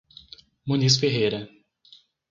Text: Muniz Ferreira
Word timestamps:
Muniz 0.65 0.97
Ferreira 0.97 1.47